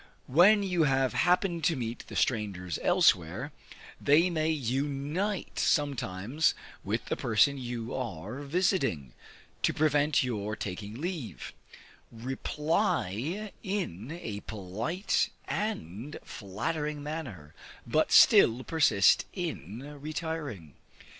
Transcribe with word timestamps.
When 0.25 0.63
you 0.63 0.85
have 0.85 1.13
happened 1.13 1.63
to 1.65 1.75
meet 1.75 2.05
the 2.07 2.15
strangers 2.15 2.79
elsewhere, 2.81 3.51
they 4.01 4.31
may 4.31 4.49
unite 4.49 5.59
sometimes 5.59 6.55
with 6.83 7.05
the 7.05 7.15
person 7.15 7.59
you 7.59 7.93
are 7.93 8.41
visiting, 8.41 9.13
to 9.61 9.73
prevent 9.75 10.23
your 10.23 10.55
taking 10.55 10.99
leave; 10.99 11.53
reply 12.11 13.51
in 13.61 14.17
a 14.23 14.39
polite 14.39 15.29
and 15.47 16.17
flattering 16.23 17.03
manner, 17.03 17.53
but 17.85 18.11
still 18.11 18.63
persist 18.63 19.25
in 19.35 19.99
retiring. 20.01 20.73